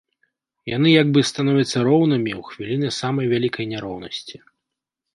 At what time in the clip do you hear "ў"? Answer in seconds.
2.39-2.41